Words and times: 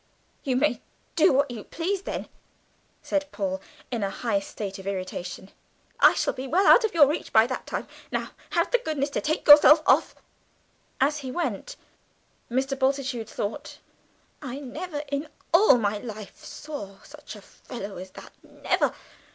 "You 0.43 0.55
may 0.55 0.81
do 1.15 1.31
what 1.31 1.51
you 1.51 1.63
please 1.63 2.01
then," 2.01 2.27
said 3.03 3.31
Paul, 3.31 3.61
in 3.91 4.01
a 4.01 4.09
high 4.09 4.39
state 4.39 4.79
of 4.79 4.87
irritation, 4.87 5.51
"I 5.99 6.15
shall 6.15 6.33
be 6.33 6.47
well 6.47 6.65
out 6.65 6.83
of 6.83 6.95
your 6.95 7.05
reach 7.05 7.31
by 7.31 7.45
that 7.45 7.67
time. 7.67 7.87
Now 8.11 8.31
have 8.49 8.71
the 8.71 8.79
goodness 8.79 9.11
to 9.11 9.21
take 9.21 9.47
yourself 9.47 9.83
off." 9.85 10.15
As 10.99 11.19
he 11.19 11.29
went, 11.31 11.75
Mr. 12.49 12.73
Bultitude 12.79 13.29
thought, 13.29 13.77
"I 14.41 14.59
never 14.59 15.03
in 15.11 15.29
all 15.53 15.77
my 15.77 15.99
life 15.99 16.43
saw 16.43 16.97
such 17.03 17.35
a 17.35 17.41
fellow 17.43 17.97
as 17.97 18.09
that, 18.09 18.31
never! 18.41 18.95